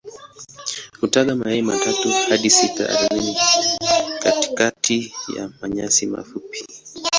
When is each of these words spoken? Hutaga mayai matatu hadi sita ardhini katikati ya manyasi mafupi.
Hutaga 1.01 1.35
mayai 1.35 1.61
matatu 1.61 2.09
hadi 2.29 2.49
sita 2.49 2.89
ardhini 2.89 3.35
katikati 4.23 5.13
ya 5.35 5.49
manyasi 5.61 6.05
mafupi. 6.07 6.65